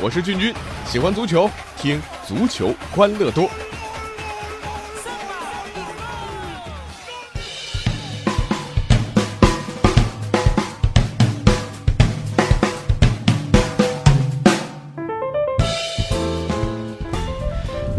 [0.00, 0.54] 我是俊君，
[0.86, 3.50] 喜欢足球，听足球欢乐多。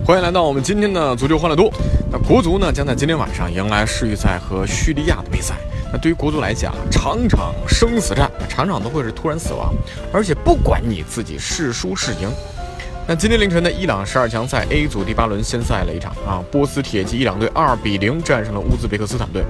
[0.06, 1.72] 欢迎来到我们今天的足球欢乐多。
[2.12, 5.54] 那国足呢，将在今天晚上迎来世预赛和叙利亚的比赛。
[5.94, 9.71] 那对于国足来讲，场场生死战，场场都会是突然死亡，
[10.11, 12.28] 而且不管你自己是输是赢。
[13.07, 19.43] 那今天凌晨的伊朗十二强赛 A 组第八轮先赛了一场啊，波斯铁骑伊朗队二比零战胜了乌兹别克斯坦队。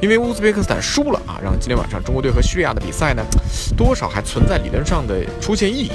[0.00, 3.22] 因为乌兹别克斯坦输了啊，让今天晚上中国队和叙利亚的比赛呢，
[3.76, 5.90] 多少还存在理论上的出现意义。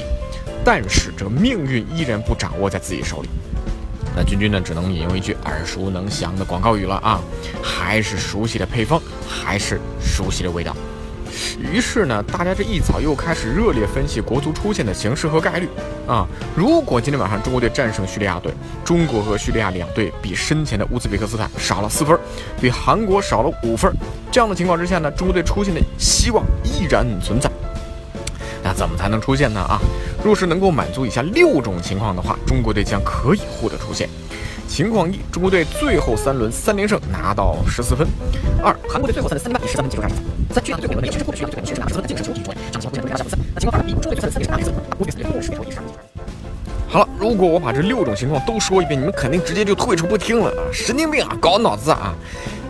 [0.64, 3.30] 但是这个命运依然不掌握在自己手里。
[4.16, 7.20] 那君君呢，只能引用一句耳熟能详的广告语了啊，
[7.62, 10.76] 还是熟悉的配方，还是熟悉的味道。
[11.58, 15.70] 于是呢，大家这一早又开始热烈分析国足出现的形势和概率
[16.08, 16.28] 啊。
[16.56, 18.52] 如果今天晚上中国队战胜叙利亚队，
[18.84, 22.20] 中国和叙利亚两队比身前的乌兹别克斯坦少了四分，
[22.60, 23.94] 比韩国少了五分。
[24.32, 27.50] 这样的情况之下呢，中国队出现的希望依然存在。
[28.64, 29.60] 那怎么才能出现呢？
[29.62, 29.80] 啊，
[30.24, 34.08] 若是能够满足以下六种情况的话，中国队将可以获得出线。
[34.68, 38.08] 情况一，中国队最后三轮三连胜拿到十四分；
[38.64, 40.16] 二，韩国队最后三轮三连败以十三分结束战赛；
[40.54, 42.52] 三，叙利亚队最后一轮没有胜出，叙利亚队全胜拿十分的净胜球提出。
[42.72, 43.40] 上期国家队拿下分。
[43.54, 45.84] 那情况二，比中国队最后三连三连胜拿国足队六十分以上。
[46.88, 50.62] 好了，如果我把这六种情况都说一遍，你们肯定直接就退出不听了啊！
[50.72, 52.14] 神经病啊，搞脑子啊！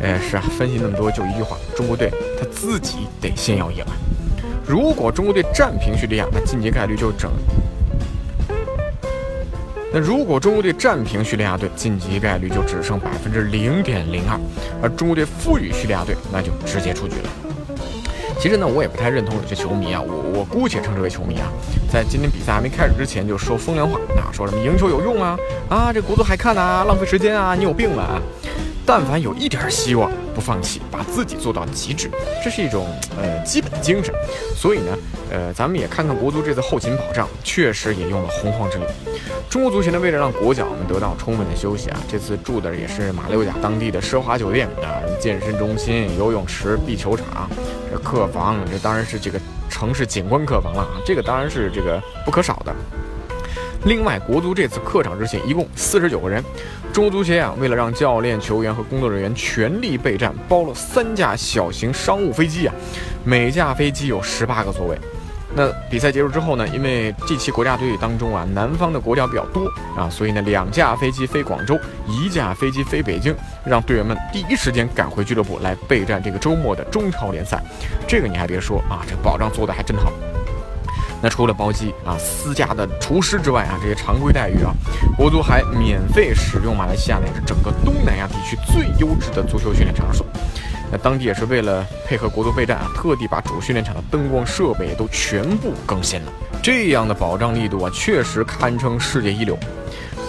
[0.01, 3.93] 哎，是啊，分析那么多就一句话：中国队他自己得先要赢啊！
[4.67, 7.31] 如果中国队战平叙利亚，那晋级概率就整。
[9.93, 14.39] 那如果中国队战平叙利亚队，晋级概率就只剩百分之零点零二，
[14.81, 17.29] 而中国队负于叙利亚队，那就直接出局了。
[18.39, 21.51] 其实呢，我也不太认同有些球迷啊，我我姑且称之为球迷啊，
[21.91, 25.37] 在今天比赛还没开始之前就说风凉话，啊，说什么赢球有用啊，
[25.69, 28.21] 啊，这国足还看呢，浪费时间啊，你有病吧！
[28.85, 32.09] 但凡有一点希望，不放弃，把自己做到极致，
[32.43, 32.87] 这是一种
[33.19, 34.13] 呃基本精神。
[34.55, 34.97] 所以呢，
[35.29, 38.83] 呃，咱们也看看国足这次后勤保障，确实也用了洪荒之力。
[39.49, 47.49] 中国足协呢，为了让国脚们得到充分的休息啊，这次住的也是马六甲当地的奢华酒店啊，健身中心、游泳池、壁球场，
[47.91, 49.39] 这客房，这当然是这个
[49.69, 52.73] 城市景观客房了啊，这个当然是这个不可少的。
[53.85, 56.43] 另外，国足这次客场之行一共四十九个人。
[56.93, 62.73] 中国足协啊，为了让教练、球员和工作人员全力备战，包了三架小型商务飞机啊，
[63.23, 64.97] 每架飞机有十八个座位。
[65.55, 73.33] 那比赛结束之后呢，因为这期国家队当中啊，南方的国脚比较多啊，所以呢，两架飞机飞广州，一架飞机飞北京，
[73.65, 77.61] 让队员们第一时间赶回俱乐部来备战这个周末的中超联赛。
[78.05, 80.11] 这个你还别说啊，这保障做的还真好。
[81.21, 84.73] 那除了包机啊、私家的厨师之外啊，这些常规待遇啊，
[85.15, 90.25] 国足还免费使用马来西亚乃至整个东南亚地区最优质的足球训练场所。
[90.91, 96.31] 那当地也是为了配合国足备战啊，特地把主训练场的灯光设备都全部更新了。
[96.61, 99.57] 这样的保障力度啊，确实堪称世界一流。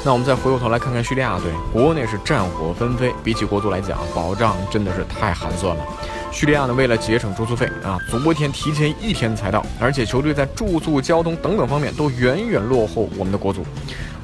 [0.04, 5.84] 那我们再回过头来看看叙利亚队，国内是战火纷飞，比起国足来讲，保障真的是太寒酸了。
[6.32, 13.64] 叙利亚呢，为了节省住宿费啊，昨天提前一天才到，而且球队在住宿、交通等等方面都远远落后我们的国足。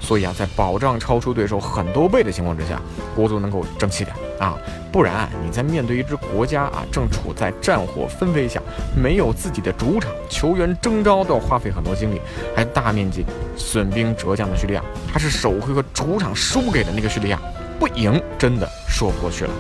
[0.01, 2.81] 所以啊，在保障超出对手很多倍的情况之下，
[3.15, 4.57] 国足能够争气点啊，
[4.91, 8.61] 不然啊你在面对一支国家啊正处在战火纷飞下，
[8.97, 12.21] 没有自己的主场，球员征召都要花费很多精力，
[12.57, 13.25] 还大面积
[13.55, 14.83] 损兵折将的叙利亚，
[15.13, 17.39] 还是首回合主场输给的那个叙利亚，
[17.79, 19.51] 不赢真的说不过去了。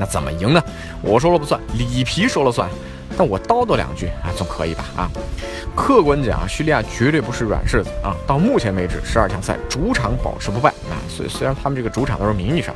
[0.00, 0.64] 那怎么赢呢？
[1.02, 2.66] 我说了不算，里皮说了算。
[3.18, 4.84] 但我叨叨两句啊，总可以吧？
[4.96, 5.10] 啊，
[5.76, 8.16] 客观讲，叙利亚绝对不是软柿子啊。
[8.26, 10.96] 到目前为止，十二强赛主场保持不败啊。
[11.06, 12.74] 虽虽然他们这个主场都是名义上，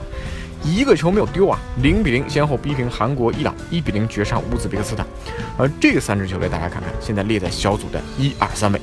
[0.63, 1.59] 一个球没有丢啊。
[1.81, 5.07] 零比零先后逼平韩国、伊朗，一比零绝杀乌兹别克斯坦。
[5.57, 8.81] 而这三支球队，大家看看，现在列在小组的一二三位。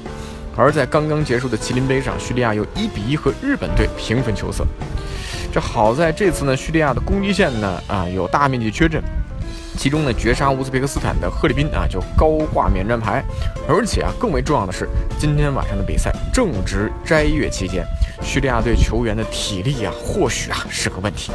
[0.55, 4.65] 而在刚刚结束的麒麟杯上，叙利亚有一比一和日本队平分秋色。
[5.51, 9.03] 这好在这次呢，叙利亚的攻击线呢啊有大面积缺阵，
[9.77, 13.23] 其中呢绝杀乌兹别克斯坦的赫里宾啊就高挂免战牌，
[13.67, 14.87] 而且啊更为重要的是，
[15.19, 17.85] 今天晚上的比赛正值斋月期间，
[18.23, 21.31] 叙利亚队球员的体力啊或许啊是个问题。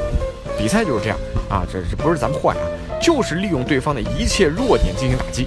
[0.57, 1.19] 比赛就是这样
[1.51, 2.65] 啊，这这不是咱们坏啊，
[2.99, 5.47] 就是利用对方的一切弱点进行打击。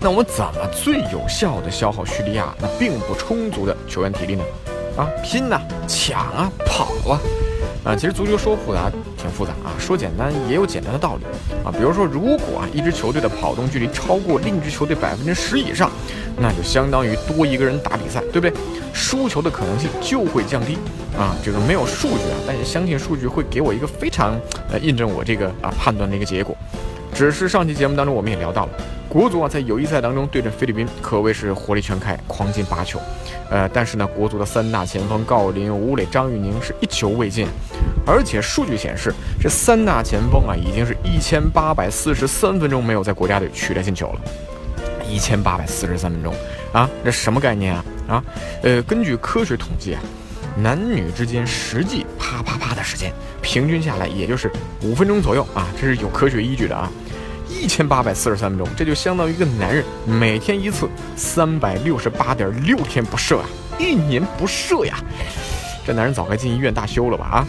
[0.00, 4.44] 那我们怎么最有效的消耗叙利亚那并不充足的球员体力呢？
[4.96, 7.20] 啊，拼呐，抢啊，跑啊！
[7.84, 11.24] 啊，其实足球说复杂挺复杂啊，说简单也有简单的道理
[11.64, 11.72] 啊。
[11.72, 15.90] 比如说，如果啊一支球队的跑动距离超过另一支球队百分之十以上，
[16.36, 18.52] 那就相当于多一个人打比赛，对不对？
[18.92, 20.76] 输球的可能性就会降低
[21.16, 21.34] 啊。
[21.42, 24.38] 这个没有数据啊，但是相信数据会给我一个非常
[24.70, 26.54] 呃印证我这个啊判断的一个结果。
[27.14, 28.72] 只是上期节目当中我们也聊到了，
[29.08, 33.00] 国足啊在友谊赛当中对阵菲律宾可谓是火力全开，狂进八球。
[33.50, 37.46] 呃，但是呢，国足的三大前锋郜林、吴磊、张玉宁是一球未进，
[38.06, 39.10] 而且数据显示，
[39.40, 44.20] 这三大前锋啊，已经是一千八百四十三分钟没有在国家队取得进球了。
[45.08, 46.34] 一千八百四十三分钟
[46.72, 47.84] 啊，这什么概念啊？
[48.08, 48.24] 啊，
[48.62, 50.02] 呃，根据科学统计啊，
[50.58, 53.10] 男女之间实际啪啪啪的时间，
[53.40, 54.52] 平均下来也就是
[54.82, 56.92] 五分钟左右啊，这是有科学依据的啊。
[57.48, 63.46] 一千八百四十三分钟，这就相当于一个男人每天一次，三百六十八点六天不射啊，
[63.78, 64.98] 一年不射呀，
[65.86, 67.46] 这男人早该进医院大修了吧啊！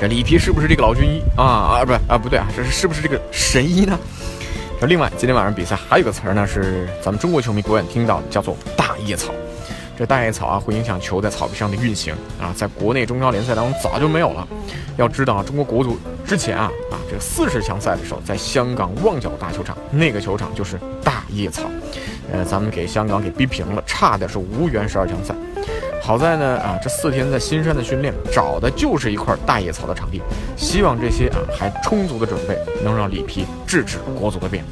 [0.00, 3.98] 这里皮是不是这个老军医啊啊不啊不对啊，这是是不是这个神医呢？
[4.80, 9.32] 这另外今天晚上比赛还有个词儿呢，是咱们中国球迷国远听到的，叫做大叶草。
[9.98, 14.46] 这大叶草啊，会影响球在草皮上的运行啊，在国内中超联赛当中早就没有了。
[14.98, 21.62] 要知道啊，中国国足之前啊啊，这四十强赛的时候，在香港旺角大球场，那个球场就是大叶草。
[22.32, 25.32] 呃，咱们给香港给逼平了，差点是无缘十二强赛。
[26.02, 30.20] 好在呢啊，这四天在新山的训练，找的就是一块大叶草的场地。
[30.56, 34.64] 希望这些啊还充足的准备，能让里皮制止国足的变。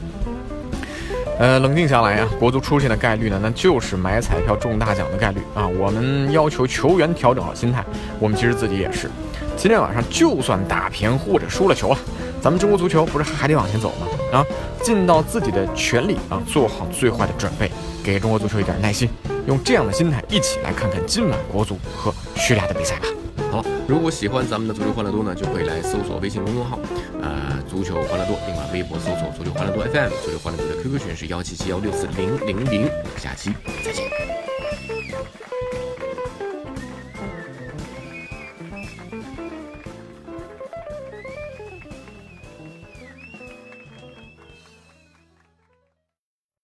[1.37, 5.67] 呃，冷静下来呀，国足出现的概率呢，那就是买彩票中大奖的概率啊。
[5.67, 7.85] 我们要求球员调整好心态，
[8.21, 9.11] 我们其实自己也是。
[9.57, 11.99] 今天晚上就算打平或者输了球了，
[12.41, 14.07] 咱们中国足球不是还得往前走吗？
[14.39, 14.47] 啊，
[14.81, 17.69] 尽到自己的全力啊，做好最坏的准备，
[18.03, 19.11] 给中国足球一点耐心，
[19.47, 23.07] 用这样的心态一起来看看今晚国足和叙利亚的比赛吧。
[23.55, 26.77] 好了，如果喜欢咱们的足球欢乐多呢，就可以来搜索微信公众号，
[27.23, 28.37] 呃，足球欢乐多。
[28.49, 32.91] 另外，微博搜索足球欢乐多 FM，足球欢乐多的 QQ 群是幺七七幺六四零零零。
[33.17, 33.55] 下期
[33.85, 34.44] 再见。